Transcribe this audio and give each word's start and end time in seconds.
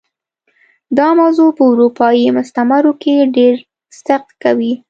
دا 0.97 1.07
موضوع 1.19 1.49
په 1.57 1.63
اروپايي 1.71 2.25
مستعمرو 2.37 2.93
کې 3.01 3.13
ډېر 3.35 3.53
صدق 3.97 4.23
کوي. 4.43 4.73